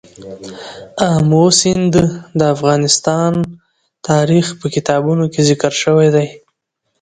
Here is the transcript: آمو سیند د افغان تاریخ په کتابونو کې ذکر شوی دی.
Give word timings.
آمو 1.09 1.43
سیند 1.59 1.93
د 2.39 2.39
افغان 2.53 2.81
تاریخ 4.09 4.45
په 4.59 4.65
کتابونو 4.75 5.23
کې 5.33 5.41
ذکر 5.49 5.73
شوی 5.83 6.07
دی. 6.15 6.27